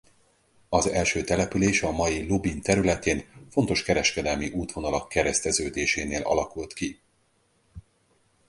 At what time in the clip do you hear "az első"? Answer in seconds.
0.69-1.23